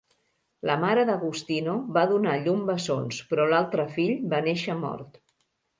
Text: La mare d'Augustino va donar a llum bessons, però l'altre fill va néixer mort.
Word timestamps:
La 0.69 0.77
mare 0.83 1.03
d'Augustino 1.09 1.75
va 1.99 2.07
donar 2.13 2.33
a 2.37 2.41
llum 2.47 2.65
bessons, 2.73 3.23
però 3.35 3.49
l'altre 3.55 3.89
fill 3.99 4.19
va 4.35 4.43
néixer 4.49 4.83
mort. 4.87 5.27